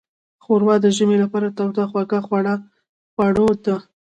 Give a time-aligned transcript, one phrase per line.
[0.43, 2.19] ښوروا د ژمي لپاره توده خوږه
[3.15, 3.77] خوړو ده.